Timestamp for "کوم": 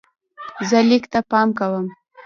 1.57-1.85